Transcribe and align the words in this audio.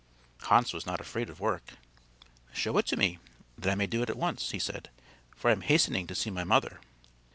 Hans 0.41 0.73
was 0.73 0.87
not 0.87 0.99
afraid 0.99 1.29
of 1.29 1.39
work. 1.39 1.73
"Show 2.53 2.75
it 2.79 2.87
to 2.87 2.97
me 2.97 3.19
that 3.55 3.69
I 3.71 3.75
may 3.75 3.85
do 3.85 4.01
it 4.01 4.09
at 4.09 4.17
once," 4.17 4.49
he 4.49 4.57
said; 4.57 4.89
"for 5.37 5.49
I 5.49 5.51
am 5.51 5.61
hastening 5.61 6.07
to 6.07 6.15
see 6.15 6.31
my 6.31 6.43
mother." 6.43 6.79